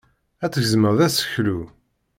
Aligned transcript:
Ad 0.43 0.51
tgezmeḍ 0.51 0.97
aseklu. 1.07 1.59